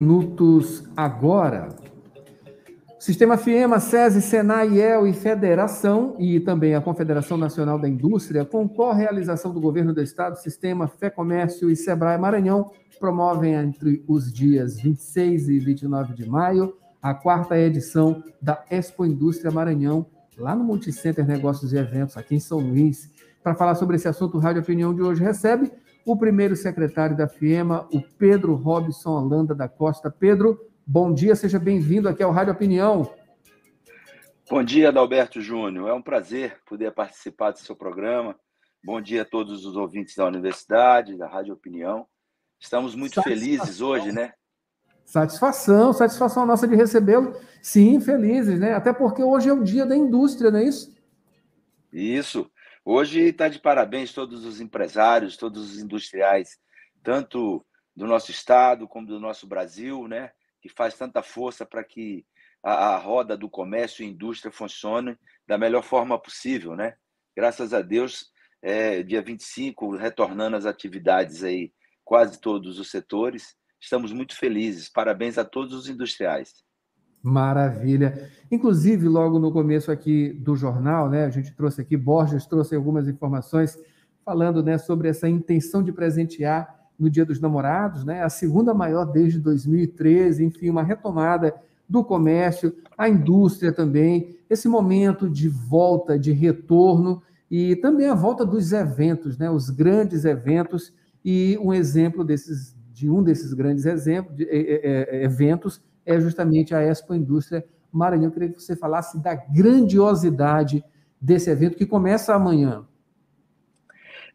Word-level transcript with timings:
minutos 0.00 0.84
agora. 0.96 1.70
Sistema 3.00 3.36
FIEMA, 3.36 3.80
SESI, 3.80 4.22
SENAI, 4.22 4.68
IEL 4.68 5.08
e 5.08 5.12
Federação, 5.12 6.14
e 6.20 6.38
também 6.38 6.76
a 6.76 6.80
Confederação 6.80 7.36
Nacional 7.36 7.80
da 7.80 7.88
Indústria, 7.88 8.44
com 8.44 8.68
co-realização 8.68 9.52
do 9.52 9.60
Governo 9.60 9.92
do 9.92 10.00
Estado, 10.00 10.36
Sistema 10.36 10.86
Fé 10.86 11.10
Comércio 11.10 11.68
e 11.68 11.74
Sebrae 11.74 12.16
Maranhão, 12.16 12.70
promovem 13.00 13.54
entre 13.54 14.04
os 14.06 14.32
dias 14.32 14.80
26 14.80 15.48
e 15.48 15.58
29 15.58 16.14
de 16.14 16.28
maio 16.28 16.74
a 17.02 17.12
quarta 17.12 17.58
edição 17.58 18.22
da 18.40 18.64
Expo 18.70 19.04
Indústria 19.04 19.50
Maranhão, 19.50 20.06
lá 20.36 20.54
no 20.54 20.62
Multicenter 20.62 21.26
Negócios 21.26 21.72
e 21.72 21.76
Eventos, 21.76 22.16
aqui 22.16 22.36
em 22.36 22.40
São 22.40 22.60
Luís. 22.60 23.10
Para 23.42 23.56
falar 23.56 23.74
sobre 23.74 23.96
esse 23.96 24.06
assunto, 24.06 24.36
o 24.36 24.40
Rádio 24.40 24.62
Opinião 24.62 24.94
de 24.94 25.02
hoje 25.02 25.22
recebe 25.22 25.72
o 26.12 26.16
primeiro 26.16 26.56
secretário 26.56 27.16
da 27.16 27.28
FIEMA, 27.28 27.86
o 27.92 28.00
Pedro 28.00 28.54
Robson 28.54 29.10
Holanda 29.10 29.54
da 29.54 29.68
Costa. 29.68 30.10
Pedro, 30.10 30.58
bom 30.86 31.12
dia, 31.12 31.36
seja 31.36 31.58
bem-vindo 31.58 32.08
aqui 32.08 32.22
ao 32.22 32.32
Rádio 32.32 32.54
Opinião. 32.54 33.12
Bom 34.48 34.62
dia, 34.62 34.88
Adalberto 34.88 35.40
Júnior. 35.42 35.90
É 35.90 35.92
um 35.92 36.00
prazer 36.00 36.60
poder 36.64 36.92
participar 36.92 37.50
do 37.50 37.58
seu 37.58 37.76
programa. 37.76 38.34
Bom 38.82 39.00
dia 39.02 39.20
a 39.20 39.24
todos 39.24 39.66
os 39.66 39.76
ouvintes 39.76 40.14
da 40.16 40.24
universidade, 40.24 41.18
da 41.18 41.28
Rádio 41.28 41.52
Opinião. 41.52 42.06
Estamos 42.58 42.94
muito 42.94 43.16
satisfação. 43.16 43.44
felizes 43.44 43.80
hoje, 43.82 44.10
né? 44.10 44.32
Satisfação, 45.04 45.92
satisfação 45.92 46.46
nossa 46.46 46.66
de 46.66 46.74
recebê-lo. 46.74 47.34
Sim, 47.62 48.00
felizes, 48.00 48.58
né? 48.58 48.72
Até 48.72 48.94
porque 48.94 49.22
hoje 49.22 49.50
é 49.50 49.52
o 49.52 49.62
dia 49.62 49.84
da 49.84 49.96
indústria, 49.96 50.50
não 50.50 50.58
é 50.58 50.64
isso? 50.64 50.96
Isso. 51.92 52.50
Hoje 52.90 53.20
está 53.20 53.50
de 53.50 53.58
parabéns 53.58 54.14
todos 54.14 54.46
os 54.46 54.62
empresários, 54.62 55.36
todos 55.36 55.72
os 55.72 55.78
industriais, 55.78 56.58
tanto 57.02 57.62
do 57.94 58.06
nosso 58.06 58.30
estado 58.30 58.88
como 58.88 59.06
do 59.06 59.20
nosso 59.20 59.46
Brasil, 59.46 60.08
né? 60.08 60.32
Que 60.58 60.70
faz 60.70 60.96
tanta 60.96 61.22
força 61.22 61.66
para 61.66 61.84
que 61.84 62.24
a, 62.62 62.94
a, 62.94 62.96
roda 62.96 63.36
do 63.36 63.50
comércio 63.50 64.02
e 64.02 64.08
indústria 64.08 64.50
funcione 64.50 65.18
da 65.46 65.58
melhor 65.58 65.82
forma 65.82 66.18
possível, 66.18 66.74
né? 66.74 66.96
Graças 67.36 67.74
a 67.74 67.82
Deus, 67.82 68.32
é, 68.62 69.02
dia 69.02 69.20
25, 69.20 69.94
retornando 69.94 70.56
às 70.56 70.64
atividades 70.64 71.44
aí, 71.44 71.74
quase 72.02 72.40
todos 72.40 72.78
os 72.78 72.90
setores. 72.90 73.54
Estamos 73.78 74.14
muito 74.14 74.34
felizes. 74.34 74.88
Parabéns 74.88 75.36
a 75.36 75.44
todos 75.44 75.74
os 75.74 75.90
industriais. 75.90 76.64
Maravilha. 77.22 78.30
Inclusive, 78.50 79.08
logo 79.08 79.38
no 79.38 79.52
começo 79.52 79.90
aqui 79.90 80.32
do 80.32 80.56
jornal, 80.56 81.10
né, 81.10 81.24
a 81.24 81.30
gente 81.30 81.52
trouxe 81.54 81.80
aqui, 81.80 81.96
Borges 81.96 82.46
trouxe 82.46 82.74
algumas 82.74 83.08
informações 83.08 83.78
falando 84.24 84.62
né, 84.62 84.78
sobre 84.78 85.08
essa 85.08 85.28
intenção 85.28 85.82
de 85.82 85.92
presentear 85.92 86.78
no 86.98 87.08
Dia 87.08 87.24
dos 87.24 87.40
Namorados, 87.40 88.04
né, 88.04 88.22
a 88.22 88.28
segunda 88.28 88.74
maior 88.74 89.04
desde 89.04 89.38
2013, 89.38 90.44
enfim, 90.44 90.68
uma 90.68 90.82
retomada 90.82 91.54
do 91.88 92.04
comércio, 92.04 92.74
a 92.96 93.08
indústria 93.08 93.72
também, 93.72 94.36
esse 94.50 94.68
momento 94.68 95.28
de 95.28 95.48
volta, 95.48 96.18
de 96.18 96.32
retorno 96.32 97.22
e 97.50 97.76
também 97.76 98.08
a 98.08 98.14
volta 98.14 98.44
dos 98.44 98.72
eventos, 98.72 99.38
né, 99.38 99.50
os 99.50 99.70
grandes 99.70 100.24
eventos 100.24 100.92
e 101.24 101.58
um 101.62 101.72
exemplo 101.72 102.24
desses 102.24 102.76
de 102.98 103.08
um 103.08 103.22
desses 103.22 103.54
grandes 103.54 103.86
exemplos, 103.86 104.34
de, 104.34 104.44
é, 104.44 105.20
é, 105.20 105.24
eventos 105.24 105.80
é 106.04 106.18
justamente 106.18 106.74
a 106.74 106.82
Expo 106.82 107.14
Indústria 107.14 107.64
Maranhão. 107.92 108.24
Eu 108.24 108.32
queria 108.32 108.48
que 108.48 108.60
você 108.60 108.74
falasse 108.74 109.22
da 109.22 109.34
grandiosidade 109.36 110.84
desse 111.20 111.48
evento 111.48 111.76
que 111.76 111.86
começa 111.86 112.34
amanhã. 112.34 112.86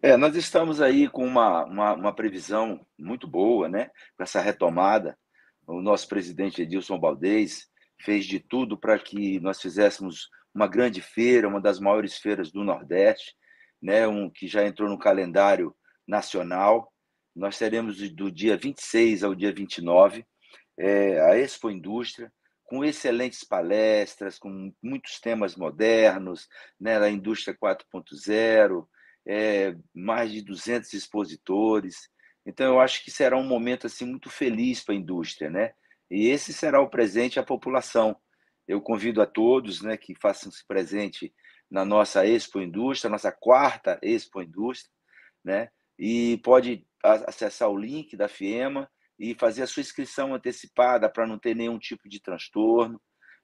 É, 0.02 0.16
nós 0.16 0.36
estamos 0.36 0.80
aí 0.80 1.10
com 1.10 1.26
uma, 1.26 1.66
uma, 1.66 1.94
uma, 1.94 2.14
previsão 2.14 2.80
muito 2.98 3.28
boa, 3.28 3.68
né? 3.68 3.90
Com 4.18 4.24
essa 4.24 4.40
retomada. 4.40 5.18
O 5.68 5.82
nosso 5.82 6.08
presidente 6.08 6.62
Edilson 6.62 7.00
Baldez 7.00 7.68
fez 8.00 8.26
de 8.26 8.40
tudo 8.40 8.78
para 8.78 8.98
que 9.00 9.40
nós 9.40 9.62
fizéssemos 9.62 10.30
uma 10.54 10.68
grande 10.68 11.02
feira, 11.02 11.48
uma 11.48 11.62
das 11.62 11.80
maiores 11.80 12.18
feiras 12.18 12.52
do 12.52 12.64
Nordeste, 12.64 13.34
né? 13.82 14.08
Um 14.08 14.30
que 14.30 14.48
já 14.48 14.66
entrou 14.66 14.90
no 14.90 15.00
calendário 15.00 15.74
nacional. 16.08 16.93
Nós 17.36 17.58
teremos 17.58 17.98
do 18.12 18.32
dia 18.32 18.56
26 18.56 19.24
ao 19.24 19.34
dia 19.34 19.54
29 19.54 20.26
é, 20.78 21.20
a 21.22 21.38
Expo 21.38 21.70
Indústria, 21.70 22.32
com 22.64 22.84
excelentes 22.84 23.44
palestras, 23.44 24.40
com 24.40 24.74
muitos 24.82 25.20
temas 25.20 25.56
modernos, 25.56 26.48
né, 26.80 27.00
da 27.00 27.10
indústria 27.10 27.56
4.0, 27.56 28.88
é, 29.28 29.76
mais 29.94 30.32
de 30.32 30.42
200 30.42 30.94
expositores. 30.94 32.10
Então, 32.46 32.74
eu 32.74 32.80
acho 32.80 33.04
que 33.04 33.12
será 33.12 33.38
um 33.38 33.48
momento 33.48 33.88
assim 33.88 34.06
muito 34.06 34.30
feliz 34.30 34.84
para 34.84 34.96
a 34.96 34.98
indústria, 34.98 35.50
né? 35.50 35.74
E 36.10 36.28
esse 36.28 36.52
será 36.52 36.82
o 36.82 36.90
presente 36.90 37.40
à 37.40 37.44
população. 37.44 38.16
Eu 38.68 38.82
convido 38.82 39.22
a 39.22 39.26
todos, 39.26 39.82
né, 39.82 39.98
que 39.98 40.16
façam-se 40.16 40.66
presente 40.66 41.34
na 41.70 41.86
nossa 41.86 42.26
Expo 42.26 42.60
Indústria, 42.60 43.10
nossa 43.10 43.32
quarta 43.32 44.00
Expo 44.02 44.42
Indústria, 44.42 44.92
né? 45.44 45.70
E 45.98 46.38
pode 46.44 46.86
acessar 47.04 47.70
o 47.70 47.78
link 47.78 48.16
da 48.16 48.28
FIEMA 48.28 48.90
e 49.20 49.36
fazer 49.36 49.64
a 49.64 49.68
sua 49.68 49.82
inscrição 49.82 50.34
antecipada 50.34 51.10
para 51.10 51.28
não 51.28 51.38
ter 51.38 51.56
nenhum 51.56 51.78
tipo 51.78 52.08
de 52.08 52.22
transtorno, 52.22 53.00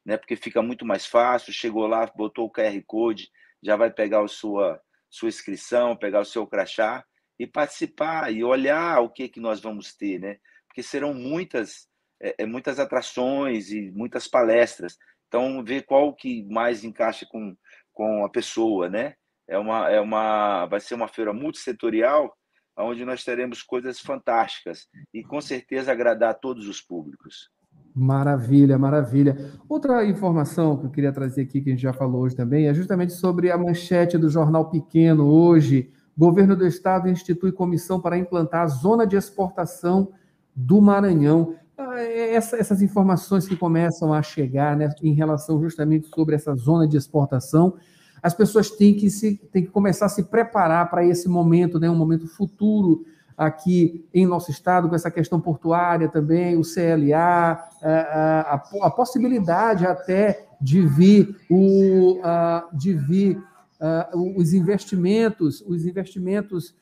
né? 0.06 0.18
Porque 0.18 0.36
fica 0.36 0.62
muito 0.62 0.86
mais 0.86 1.06
fácil. 1.06 1.54
Chegou 1.54 1.86
lá, 1.86 2.06
botou 2.16 2.46
o 2.46 2.52
QR 2.52 2.82
Code, 2.88 3.30
já 3.62 3.76
vai 3.76 3.92
pegar 3.92 4.24
a 4.24 4.28
sua, 4.28 4.82
sua 5.10 5.30
inscrição, 5.30 5.96
pegar 5.96 6.22
o 6.22 6.26
seu 6.26 6.48
crachá 6.48 7.06
e 7.38 7.46
participar 7.46 8.34
e 8.34 8.44
olhar 8.44 9.00
o 9.02 9.10
que, 9.10 9.30
que 9.30 9.40
nós 9.40 9.60
vamos 9.60 9.94
ter, 9.94 10.20
né? 10.20 10.38
Porque 10.68 10.82
serão 10.82 11.14
muitas, 11.14 11.88
é, 12.22 12.44
é 12.44 12.46
muitas 12.46 12.80
atrações 12.80 13.72
e 13.72 13.92
muitas 13.92 14.28
palestras. 14.28 14.98
Então, 15.28 15.64
ver 15.64 15.84
qual 15.84 16.16
que 16.16 16.44
mais 16.50 16.84
encaixa 16.84 17.26
com, 17.30 17.56
com 17.94 18.26
a 18.26 18.30
pessoa, 18.30 18.90
né? 18.90 19.16
É 19.48 19.58
uma, 19.58 19.90
é 19.90 20.00
uma, 20.00 20.66
vai 20.68 20.80
ser 20.80 20.96
uma 20.96 21.08
feira 21.08 21.34
multissetorial 21.34 22.36
onde 22.80 23.04
nós 23.06 23.24
teremos 23.24 23.62
coisas 23.62 24.00
fantásticas 24.00 24.88
e 25.14 25.24
com 25.24 25.42
certeza 25.42 25.92
agradar 25.92 26.32
a 26.32 26.34
todos 26.34 26.68
os 26.68 26.82
públicos. 26.82 27.50
Maravilha, 27.94 28.78
maravilha. 28.78 29.38
Outra 29.68 30.06
informação 30.06 30.78
que 30.78 30.86
eu 30.86 30.90
queria 30.90 31.12
trazer 31.12 31.42
aqui, 31.42 31.60
que 31.60 31.70
a 31.70 31.74
gente 31.74 31.82
já 31.82 31.94
falou 31.94 32.22
hoje 32.22 32.36
também, 32.36 32.68
é 32.68 32.74
justamente 32.74 33.14
sobre 33.14 33.52
a 33.52 33.58
manchete 33.58 34.18
do 34.18 34.30
Jornal 34.30 34.70
Pequeno 34.70 35.28
hoje. 35.28 35.92
Governo 36.18 36.56
do 36.56 36.66
Estado 36.66 37.10
institui 37.10 37.52
comissão 37.52 38.00
para 38.00 38.18
implantar 38.18 38.62
a 38.62 38.68
zona 38.68 39.06
de 39.06 39.16
exportação 39.16 40.12
do 40.56 40.82
Maranhão. 40.82 41.56
Ah, 41.78 42.00
é 42.00 42.36
essa, 42.36 42.58
essas 42.58 42.82
informações 42.82 43.48
que 43.48 43.56
começam 43.56 44.14
a 44.14 44.22
chegar 44.22 44.76
né, 44.76 44.90
em 45.02 45.14
relação 45.14 45.62
justamente 45.62 46.08
sobre 46.08 46.36
essa 46.36 46.54
zona 46.56 46.88
de 46.88 46.98
exportação 46.98 47.76
as 48.22 48.34
pessoas 48.34 48.70
têm 48.70 48.94
que, 48.94 49.10
se, 49.10 49.36
têm 49.52 49.64
que 49.64 49.72
começar 49.72 50.06
a 50.06 50.10
se 50.10 50.24
preparar 50.24 50.90
para 50.90 51.06
esse 51.06 51.28
momento, 51.28 51.80
né, 51.80 51.90
um 51.90 51.96
momento 51.96 52.28
futuro 52.28 53.06
aqui 53.38 54.06
em 54.14 54.26
nosso 54.26 54.52
estado, 54.52 54.90
com 54.90 54.96
essa 54.96 55.10
questão 55.10 55.40
portuária 55.40 56.10
também, 56.10 56.58
o 56.58 56.62
CLA, 56.62 57.58
a, 57.82 58.54
a, 58.54 58.64
a 58.82 58.92
possibilidade 58.92 59.86
até 59.86 60.46
de 60.60 60.82
vir, 60.86 61.38
o, 61.50 62.20
a, 62.22 62.68
de 62.74 62.94
vir 62.94 63.42
os 64.14 64.54
investimentos, 64.54 65.62
os 65.66 65.86
investimentos 65.86 66.76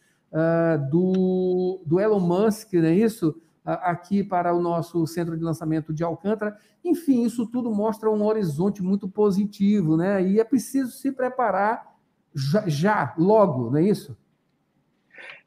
do, 0.90 1.80
do 1.86 2.00
Elon 2.00 2.20
Musk, 2.20 2.74
não 2.74 2.86
é 2.86 2.96
isso? 2.96 3.36
Aqui 3.68 4.24
para 4.24 4.54
o 4.54 4.62
nosso 4.62 5.06
centro 5.06 5.38
de 5.38 5.44
lançamento 5.44 5.94
de 5.94 6.04
Alcântara. 6.04 6.58
Enfim, 6.84 7.24
isso 7.24 7.46
tudo 7.46 7.70
mostra 7.70 8.10
um 8.10 8.24
horizonte 8.24 8.82
muito 8.82 9.10
positivo, 9.10 9.98
né? 9.98 10.24
E 10.24 10.40
é 10.40 10.44
preciso 10.44 10.92
se 10.92 11.12
preparar 11.12 11.86
já, 12.34 12.68
já 12.68 13.14
logo, 13.18 13.70
não 13.72 13.78
é 13.78 13.84
isso? 13.84 14.18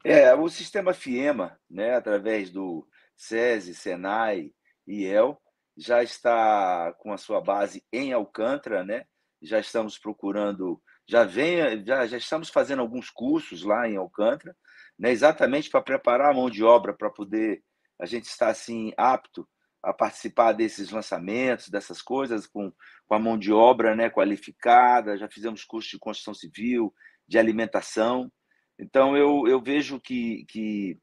É, 0.03 0.33
o 0.35 0.49
sistema 0.49 0.93
FIEMA, 0.93 1.57
né, 1.69 1.95
através 1.95 2.49
do 2.49 2.87
SESI, 3.15 3.73
SENAI 3.73 4.51
e 4.85 5.05
EL, 5.05 5.39
já 5.77 6.03
está 6.03 6.93
com 6.99 7.13
a 7.13 7.17
sua 7.17 7.39
base 7.41 7.83
em 7.91 8.13
Alcântara, 8.13 8.83
né? 8.83 9.05
Já 9.41 9.59
estamos 9.59 9.97
procurando, 9.97 10.81
já 11.07 11.23
vem, 11.23 11.83
já, 11.85 12.05
já 12.05 12.17
estamos 12.17 12.49
fazendo 12.49 12.81
alguns 12.81 13.09
cursos 13.09 13.63
lá 13.63 13.87
em 13.87 13.95
Alcântara, 13.95 14.55
né, 14.97 15.11
exatamente 15.11 15.69
para 15.69 15.81
preparar 15.81 16.31
a 16.31 16.33
mão 16.33 16.49
de 16.49 16.63
obra 16.63 16.93
para 16.93 17.09
poder 17.09 17.63
a 18.01 18.05
gente 18.05 18.25
está 18.25 18.49
assim 18.49 18.91
apto 18.97 19.47
a 19.83 19.93
participar 19.93 20.53
desses 20.53 20.89
lançamentos, 20.89 21.69
dessas 21.69 22.01
coisas, 22.01 22.47
com, 22.47 22.71
com 23.05 23.15
a 23.15 23.19
mão 23.19 23.37
de 23.37 23.51
obra 23.51 23.95
né, 23.95 24.09
qualificada, 24.09 25.17
já 25.17 25.29
fizemos 25.29 25.63
curso 25.63 25.91
de 25.91 25.99
construção 25.99 26.33
civil, 26.33 26.93
de 27.27 27.37
alimentação. 27.37 28.31
Então, 28.79 29.15
eu, 29.15 29.47
eu 29.47 29.61
vejo 29.61 29.99
que, 29.99 30.45
que 30.49 30.97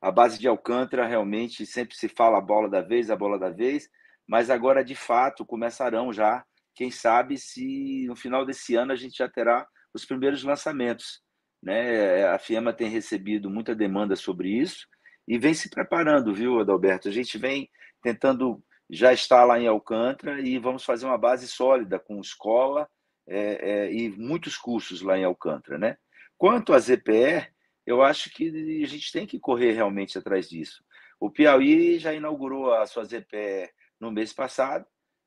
a 0.00 0.10
base 0.10 0.38
de 0.38 0.48
Alcântara 0.48 1.06
realmente 1.06 1.64
sempre 1.64 1.96
se 1.96 2.08
fala 2.08 2.38
a 2.38 2.42
bola 2.42 2.68
da 2.68 2.80
vez, 2.80 3.10
a 3.10 3.16
bola 3.16 3.38
da 3.38 3.50
vez, 3.50 3.88
mas 4.28 4.50
agora, 4.50 4.84
de 4.84 4.94
fato, 4.94 5.46
começarão 5.46 6.12
já, 6.12 6.44
quem 6.74 6.90
sabe 6.90 7.36
se 7.36 8.06
no 8.06 8.16
final 8.16 8.44
desse 8.44 8.74
ano 8.74 8.92
a 8.92 8.96
gente 8.96 9.18
já 9.18 9.28
terá 9.28 9.66
os 9.92 10.04
primeiros 10.04 10.42
lançamentos. 10.42 11.20
Né? 11.62 12.24
A 12.26 12.38
FIEMA 12.38 12.72
tem 12.72 12.88
recebido 12.88 13.50
muita 13.50 13.74
demanda 13.74 14.16
sobre 14.16 14.48
isso, 14.48 14.86
e 15.30 15.38
vem 15.38 15.54
se 15.54 15.70
preparando, 15.70 16.34
viu, 16.34 16.58
Adalberto? 16.58 17.06
A 17.06 17.12
gente 17.12 17.38
vem 17.38 17.70
tentando 18.02 18.60
já 18.90 19.12
estar 19.12 19.44
lá 19.44 19.60
em 19.60 19.68
Alcântara 19.68 20.40
e 20.40 20.58
vamos 20.58 20.84
fazer 20.84 21.06
uma 21.06 21.16
base 21.16 21.46
sólida 21.46 22.00
com 22.00 22.20
escola 22.20 22.90
é, 23.28 23.38
é, 23.38 23.92
e 23.92 24.08
muitos 24.08 24.56
cursos 24.56 25.02
lá 25.02 25.16
em 25.16 25.22
Alcântara, 25.22 25.78
né? 25.78 25.96
Quanto 26.36 26.72
à 26.72 26.80
ZPE, 26.80 27.46
eu 27.86 28.02
acho 28.02 28.28
que 28.30 28.82
a 28.82 28.88
gente 28.88 29.12
tem 29.12 29.24
que 29.24 29.38
correr 29.38 29.70
realmente 29.70 30.18
atrás 30.18 30.48
disso. 30.48 30.82
O 31.20 31.30
Piauí 31.30 32.00
já 32.00 32.12
inaugurou 32.12 32.74
a 32.74 32.84
sua 32.84 33.04
ZPE 33.04 33.70
no 34.00 34.10
mês 34.10 34.32
passado 34.32 34.84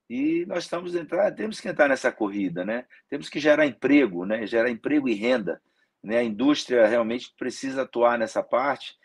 e 0.10 0.46
nós 0.48 0.66
estamos 0.66 0.96
entrar, 0.96 1.32
temos 1.32 1.62
que 1.62 1.70
entrar 1.70 1.88
nessa 1.88 2.12
corrida, 2.12 2.66
né? 2.66 2.86
Temos 3.10 3.30
que 3.30 3.40
gerar 3.40 3.66
emprego, 3.66 4.26
né? 4.26 4.46
Gerar 4.46 4.70
emprego 4.70 5.08
e 5.08 5.14
renda, 5.14 5.62
né? 6.04 6.18
A 6.18 6.24
indústria 6.24 6.86
realmente 6.88 7.34
precisa 7.38 7.84
atuar 7.84 8.20
nessa 8.20 8.44
parte 8.44 9.02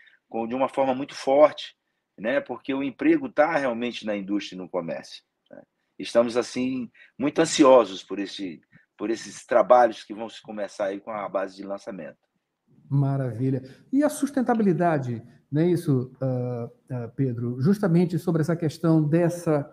de 0.47 0.55
uma 0.55 0.69
forma 0.69 0.95
muito 0.95 1.15
forte, 1.15 1.75
né? 2.19 2.41
Porque 2.41 2.73
o 2.75 2.83
emprego 2.83 3.27
está 3.27 3.57
realmente 3.57 4.05
na 4.05 4.17
indústria 4.17 4.57
e 4.57 4.59
no 4.59 4.69
comércio. 4.69 5.23
Né? 5.51 5.63
Estamos 5.99 6.37
assim 6.37 6.91
muito 7.19 7.41
ansiosos 7.41 8.03
por 8.03 8.19
esse 8.19 8.61
por 8.97 9.11
esses 9.11 9.47
trabalhos 9.47 10.03
que 10.03 10.13
vão 10.13 10.29
se 10.29 10.43
começar 10.43 10.87
aí 10.87 10.99
com 10.99 11.13
a 11.13 11.29
base 11.29 11.55
de 11.55 11.63
lançamento. 11.63 12.19
Maravilha. 12.91 13.63
E 13.93 14.03
a 14.03 14.09
sustentabilidade, 14.09 15.23
não 15.53 15.63
é 15.63 15.69
isso, 15.69 16.13
uh, 16.21 16.65
uh, 16.67 17.09
Pedro? 17.15 17.61
Justamente 17.61 18.19
sobre 18.19 18.43
essa 18.43 18.57
questão 18.57 19.09
dessa 19.09 19.73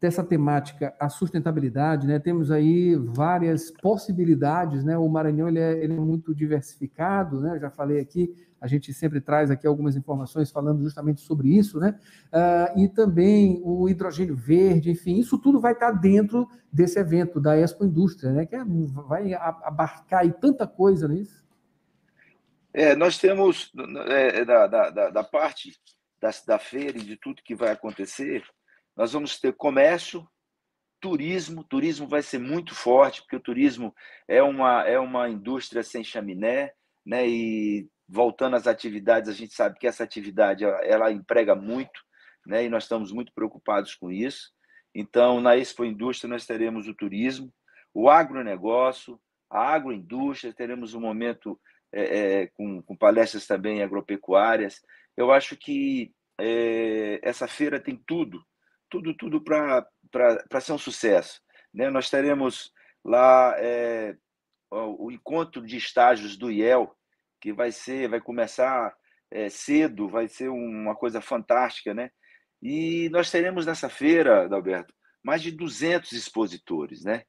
dessa 0.00 0.24
temática, 0.24 0.94
a 0.98 1.10
sustentabilidade, 1.10 2.06
né? 2.06 2.18
Temos 2.18 2.50
aí 2.50 2.96
várias 2.96 3.70
possibilidades, 3.70 4.82
né? 4.82 4.96
O 4.96 5.06
Maranhão 5.08 5.46
ele 5.46 5.58
é, 5.58 5.84
ele 5.84 5.92
é 5.92 6.00
muito 6.00 6.34
diversificado, 6.34 7.40
né? 7.40 7.58
já 7.60 7.70
falei 7.70 8.00
aqui, 8.00 8.34
a 8.58 8.66
gente 8.66 8.94
sempre 8.94 9.20
traz 9.20 9.50
aqui 9.50 9.66
algumas 9.66 9.96
informações 9.96 10.50
falando 10.50 10.82
justamente 10.82 11.20
sobre 11.20 11.54
isso, 11.54 11.78
né? 11.78 11.98
Uh, 12.32 12.80
e 12.80 12.88
também 12.88 13.60
o 13.62 13.88
hidrogênio 13.88 14.34
verde, 14.34 14.90
enfim, 14.90 15.18
isso 15.18 15.38
tudo 15.38 15.60
vai 15.60 15.72
estar 15.72 15.90
dentro 15.92 16.48
desse 16.72 16.98
evento 16.98 17.38
da 17.38 17.58
Expo 17.58 17.84
Indústria, 17.84 18.32
né? 18.32 18.46
Que 18.46 18.56
é, 18.56 18.64
vai 18.64 19.34
abarcar 19.34 20.20
aí 20.20 20.32
tanta 20.32 20.66
coisa 20.66 21.06
nisso. 21.06 21.44
É, 22.72 22.94
nós 22.96 23.18
temos 23.18 23.70
é, 24.06 24.44
da, 24.44 24.66
da, 24.66 25.10
da 25.10 25.24
parte 25.24 25.72
da, 26.20 26.30
da 26.46 26.58
feira 26.58 26.96
e 26.96 27.02
de 27.02 27.16
tudo 27.16 27.42
que 27.42 27.54
vai 27.54 27.72
acontecer, 27.72 28.44
nós 28.96 29.12
vamos 29.12 29.38
ter 29.38 29.52
comércio, 29.52 30.28
turismo. 31.00 31.64
Turismo 31.64 32.06
vai 32.06 32.22
ser 32.22 32.38
muito 32.38 32.74
forte, 32.74 33.22
porque 33.22 33.36
o 33.36 33.40
turismo 33.40 33.94
é 34.28 34.42
uma, 34.42 34.86
é 34.86 34.98
uma 34.98 35.28
indústria 35.28 35.82
sem 35.82 36.04
chaminé, 36.04 36.72
né? 37.04 37.26
E 37.26 37.88
voltando 38.06 38.56
às 38.56 38.66
atividades, 38.66 39.28
a 39.28 39.32
gente 39.32 39.54
sabe 39.54 39.78
que 39.78 39.86
essa 39.86 40.04
atividade 40.04 40.64
ela 40.64 41.10
emprega 41.10 41.54
muito, 41.54 42.00
né? 42.46 42.64
E 42.64 42.68
nós 42.68 42.84
estamos 42.84 43.10
muito 43.12 43.32
preocupados 43.32 43.94
com 43.94 44.10
isso. 44.10 44.50
Então, 44.94 45.40
na 45.40 45.56
Expo 45.56 45.84
Indústria, 45.84 46.28
nós 46.28 46.46
teremos 46.46 46.88
o 46.88 46.94
turismo, 46.94 47.52
o 47.94 48.10
agronegócio, 48.10 49.20
a 49.48 49.74
agroindústria, 49.74 50.52
teremos 50.52 50.94
um 50.94 51.00
momento 51.00 51.58
é, 51.92 52.42
é, 52.42 52.46
com, 52.48 52.82
com, 52.82 52.96
palestras 52.96 53.46
também 53.46 53.82
agropecuárias. 53.82 54.80
Eu 55.16 55.32
acho 55.32 55.56
que 55.56 56.12
é, 56.38 57.20
essa 57.22 57.48
feira 57.48 57.80
tem 57.80 57.96
tudo 58.06 58.44
tudo, 58.90 59.14
tudo 59.14 59.42
para 59.42 60.60
ser 60.60 60.72
um 60.72 60.78
sucesso. 60.78 61.40
Né? 61.72 61.88
Nós 61.88 62.10
teremos 62.10 62.72
lá 63.04 63.54
é, 63.58 64.16
o 64.70 65.10
encontro 65.10 65.64
de 65.64 65.76
estágios 65.76 66.36
do 66.36 66.50
IEL, 66.50 66.94
que 67.40 67.52
vai 67.52 67.72
ser, 67.72 68.08
vai 68.08 68.20
começar 68.20 68.94
é, 69.30 69.48
cedo, 69.48 70.08
vai 70.08 70.28
ser 70.28 70.48
uma 70.48 70.94
coisa 70.94 71.20
fantástica, 71.20 71.94
né? 71.94 72.10
E 72.60 73.08
nós 73.10 73.30
teremos 73.30 73.64
nessa 73.64 73.88
feira, 73.88 74.44
Adalberto, 74.44 74.92
mais 75.22 75.40
de 75.40 75.50
200 75.50 76.12
expositores, 76.12 77.02
né? 77.04 77.22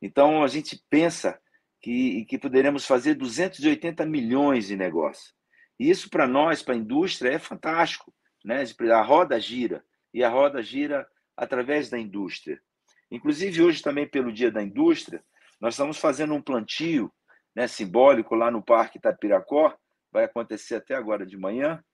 Então 0.00 0.44
a 0.44 0.46
gente 0.46 0.80
pensa 0.88 1.40
que, 1.80 2.24
que 2.26 2.38
poderemos 2.38 2.86
fazer 2.86 3.14
280 3.14 4.06
milhões 4.06 4.68
de 4.68 4.76
negócios. 4.76 5.34
E 5.78 5.90
isso 5.90 6.08
para 6.08 6.28
nós, 6.28 6.62
para 6.62 6.74
a 6.74 6.78
indústria, 6.78 7.30
é 7.30 7.38
fantástico, 7.38 8.14
né? 8.44 8.62
A 8.92 9.02
roda 9.02 9.40
gira 9.40 9.84
e 10.16 10.24
a 10.24 10.30
roda 10.30 10.62
gira 10.62 11.06
através 11.36 11.90
da 11.90 11.98
indústria. 11.98 12.58
Inclusive, 13.10 13.62
hoje, 13.62 13.82
também 13.82 14.08
pelo 14.08 14.32
Dia 14.32 14.50
da 14.50 14.62
Indústria, 14.62 15.22
nós 15.60 15.74
estamos 15.74 15.98
fazendo 15.98 16.32
um 16.32 16.40
plantio 16.40 17.12
né, 17.54 17.68
simbólico 17.68 18.34
lá 18.34 18.50
no 18.50 18.64
Parque 18.64 18.96
Itapiracó, 18.96 19.76
vai 20.10 20.24
acontecer 20.24 20.76
até 20.76 20.94
agora 20.94 21.26
de 21.26 21.36
manhã, 21.36 21.84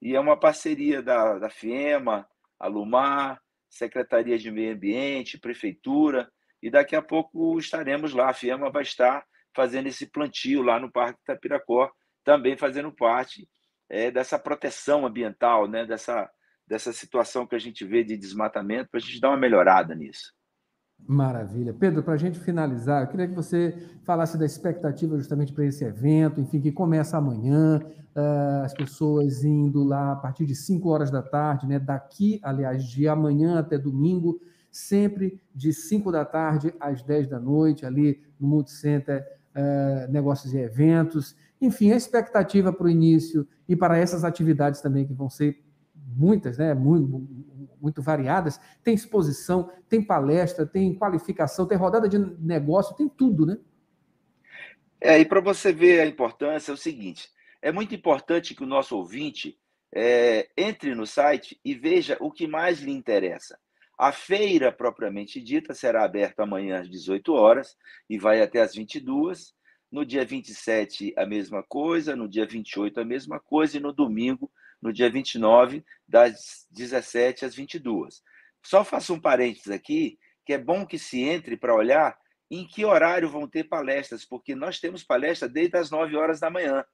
e 0.00 0.14
é 0.14 0.20
uma 0.20 0.38
parceria 0.38 1.02
da, 1.02 1.40
da 1.40 1.50
FIEMA, 1.50 2.24
a 2.56 2.68
Lumar, 2.68 3.42
Secretaria 3.68 4.38
de 4.38 4.52
Meio 4.52 4.74
Ambiente, 4.74 5.40
Prefeitura, 5.40 6.30
e 6.62 6.70
daqui 6.70 6.94
a 6.94 7.02
pouco 7.02 7.58
estaremos 7.58 8.12
lá. 8.12 8.30
A 8.30 8.34
FIEMA 8.34 8.70
vai 8.70 8.82
estar 8.82 9.26
fazendo 9.56 9.88
esse 9.88 10.06
plantio 10.06 10.62
lá 10.62 10.78
no 10.78 10.90
Parque 10.90 11.18
Itapiracó, 11.22 11.90
também 12.22 12.56
fazendo 12.56 12.92
parte 12.92 13.48
é, 13.90 14.08
dessa 14.08 14.38
proteção 14.38 15.04
ambiental, 15.04 15.66
né, 15.66 15.84
dessa, 15.84 16.30
dessa 16.66 16.92
situação 16.92 17.46
que 17.46 17.54
a 17.54 17.58
gente 17.58 17.84
vê 17.84 18.02
de 18.02 18.16
desmatamento, 18.16 18.90
para 18.90 18.98
a 18.98 19.02
gente 19.02 19.20
dar 19.20 19.30
uma 19.30 19.36
melhorada 19.36 19.94
nisso. 19.94 20.32
Maravilha. 21.06 21.74
Pedro, 21.74 22.02
para 22.02 22.14
a 22.14 22.16
gente 22.16 22.38
finalizar, 22.38 23.02
eu 23.02 23.08
queria 23.08 23.26
que 23.26 23.34
você 23.34 23.76
falasse 24.04 24.38
da 24.38 24.46
expectativa 24.46 25.16
justamente 25.16 25.52
para 25.52 25.66
esse 25.66 25.84
evento, 25.84 26.40
enfim, 26.40 26.60
que 26.60 26.70
começa 26.70 27.16
amanhã, 27.16 27.80
uh, 28.14 28.64
as 28.64 28.72
pessoas 28.72 29.42
indo 29.42 29.82
lá 29.82 30.12
a 30.12 30.16
partir 30.16 30.46
de 30.46 30.54
5 30.54 30.88
horas 30.88 31.10
da 31.10 31.22
tarde, 31.22 31.66
né? 31.66 31.78
Daqui, 31.78 32.40
aliás, 32.42 32.84
de 32.84 33.08
amanhã 33.08 33.58
até 33.58 33.76
domingo, 33.76 34.40
sempre 34.70 35.40
de 35.54 35.72
5 35.72 36.12
da 36.12 36.24
tarde 36.24 36.72
às 36.78 37.02
10 37.02 37.28
da 37.28 37.40
noite, 37.40 37.84
ali 37.84 38.22
no 38.38 38.46
Multicenter 38.46 39.26
uh, 39.56 40.10
Negócios 40.10 40.54
e 40.54 40.58
Eventos. 40.58 41.36
Enfim, 41.60 41.92
a 41.92 41.96
expectativa 41.96 42.72
para 42.72 42.86
o 42.86 42.90
início 42.90 43.46
e 43.68 43.74
para 43.74 43.98
essas 43.98 44.24
atividades 44.24 44.80
também 44.80 45.06
que 45.06 45.12
vão 45.12 45.28
ser 45.28 45.62
muitas, 46.16 46.58
né, 46.58 46.74
muito, 46.74 47.26
muito 47.80 48.02
variadas, 48.02 48.60
tem 48.82 48.94
exposição, 48.94 49.70
tem 49.88 50.02
palestra, 50.02 50.66
tem 50.66 50.94
qualificação, 50.94 51.66
tem 51.66 51.78
rodada 51.78 52.08
de 52.08 52.18
negócio, 52.18 52.96
tem 52.96 53.08
tudo, 53.08 53.46
né? 53.46 53.58
É, 55.00 55.18
e 55.18 55.24
para 55.24 55.40
você 55.40 55.72
ver 55.72 56.00
a 56.00 56.06
importância, 56.06 56.70
é 56.70 56.74
o 56.74 56.76
seguinte: 56.76 57.28
é 57.60 57.72
muito 57.72 57.94
importante 57.94 58.54
que 58.54 58.62
o 58.62 58.66
nosso 58.66 58.96
ouvinte 58.96 59.58
é, 59.92 60.48
entre 60.56 60.94
no 60.94 61.06
site 61.06 61.60
e 61.64 61.74
veja 61.74 62.16
o 62.20 62.30
que 62.30 62.46
mais 62.46 62.80
lhe 62.80 62.92
interessa. 62.92 63.58
A 63.98 64.10
feira 64.10 64.72
propriamente 64.72 65.40
dita 65.40 65.74
será 65.74 66.04
aberta 66.04 66.42
amanhã 66.42 66.80
às 66.80 66.88
18 66.88 67.32
horas 67.32 67.76
e 68.08 68.18
vai 68.18 68.40
até 68.40 68.60
às 68.60 68.74
22. 68.74 69.54
No 69.90 70.06
dia 70.06 70.24
27, 70.24 71.12
a 71.16 71.26
mesma 71.26 71.62
coisa. 71.62 72.16
No 72.16 72.28
dia 72.28 72.46
28, 72.46 73.00
a 73.00 73.04
mesma 73.04 73.38
coisa. 73.38 73.76
E 73.76 73.80
no 73.80 73.92
domingo, 73.92 74.50
no 74.82 74.92
dia 74.92 75.08
29, 75.08 75.84
das 76.06 76.66
17 76.72 77.44
às 77.44 77.54
22. 77.54 78.20
Só 78.64 78.84
faço 78.84 79.14
um 79.14 79.20
parênteses 79.20 79.70
aqui, 79.70 80.18
que 80.44 80.52
é 80.52 80.58
bom 80.58 80.84
que 80.84 80.98
se 80.98 81.22
entre 81.22 81.56
para 81.56 81.74
olhar 81.74 82.18
em 82.50 82.66
que 82.66 82.84
horário 82.84 83.30
vão 83.30 83.48
ter 83.48 83.64
palestras, 83.64 84.24
porque 84.24 84.54
nós 84.54 84.78
temos 84.78 85.02
palestra 85.02 85.48
desde 85.48 85.78
as 85.78 85.90
9 85.90 86.16
horas 86.16 86.40
da 86.40 86.50
manhã. 86.50 86.84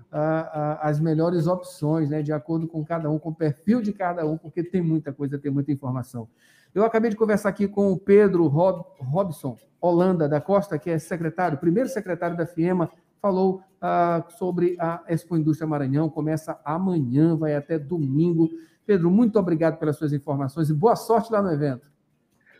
as 0.81 0.99
melhores 0.99 1.47
opções, 1.47 2.09
né, 2.09 2.21
de 2.21 2.31
acordo 2.31 2.67
com 2.67 2.83
cada 2.83 3.09
um, 3.09 3.19
com 3.19 3.29
o 3.29 3.35
perfil 3.35 3.81
de 3.81 3.93
cada 3.93 4.25
um, 4.25 4.37
porque 4.37 4.63
tem 4.63 4.81
muita 4.81 5.11
coisa, 5.11 5.37
tem 5.37 5.51
muita 5.51 5.71
informação. 5.71 6.27
Eu 6.73 6.85
acabei 6.85 7.09
de 7.09 7.17
conversar 7.17 7.49
aqui 7.49 7.67
com 7.67 7.91
o 7.91 7.97
Pedro 7.97 8.47
Rob, 8.47 8.83
Robson 8.99 9.57
Holanda 9.79 10.27
da 10.27 10.39
Costa, 10.39 10.79
que 10.79 10.89
é 10.89 10.97
secretário, 10.97 11.57
primeiro 11.57 11.89
secretário 11.89 12.37
da 12.37 12.45
FIEMA, 12.45 12.89
falou 13.21 13.61
ah, 13.81 14.25
sobre 14.29 14.77
a 14.79 15.03
Expo 15.09 15.35
Indústria 15.35 15.67
Maranhão, 15.67 16.09
começa 16.09 16.59
amanhã, 16.63 17.35
vai 17.35 17.55
até 17.55 17.77
domingo. 17.77 18.49
Pedro, 18.91 19.09
muito 19.09 19.39
obrigado 19.39 19.77
pelas 19.77 19.95
suas 19.95 20.11
informações 20.11 20.69
e 20.69 20.73
boa 20.73 20.97
sorte 20.97 21.31
lá 21.31 21.41
no 21.41 21.49
evento. 21.49 21.89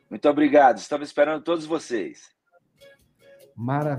Muito 0.09 0.29
obrigado, 0.29 0.77
estamos 0.77 1.09
esperando 1.09 1.43
todos 1.43 1.65
vocês. 1.65 2.31
Maravilha. 3.53 3.89